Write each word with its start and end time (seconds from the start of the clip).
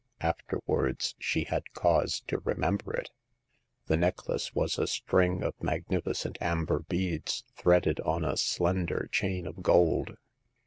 Afterwards 0.21 1.13
sho 1.19 1.41
had 1.47 1.73
cause 1.73 2.21
to 2.25 2.39
remember 2.39 2.91
it. 2.91 3.11
The 3.85 3.93
Second 3.97 4.15
Customer. 4.17 4.37
63 4.39 4.55
The 4.55 4.55
necklace 4.55 4.55
was 4.55 4.79
a 4.79 4.87
string 4.87 5.43
of 5.43 5.53
magnificent 5.63 6.37
amber 6.41 6.79
beads 6.79 7.43
threaded 7.55 7.99
on 7.99 8.25
a 8.25 8.35
slender 8.35 9.07
chain 9.11 9.45
of 9.45 9.61
gold. 9.61 10.17